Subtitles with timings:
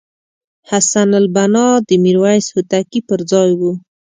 [0.69, 3.71] حسن البناء د میرویس هوتکي پرځای وو.